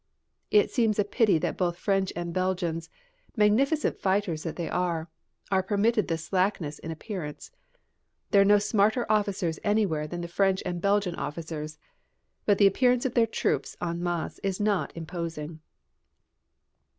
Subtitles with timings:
[0.49, 2.89] It seems a pity that both French and Belgians,
[3.37, 5.11] magnificent fighters that they are,
[5.51, 7.51] are permitted this slackness in appearance.
[8.31, 11.77] There are no smarter officers anywhere than the French and Belgian officers,
[12.47, 15.59] but the appearance of their troops en masse is not imposing.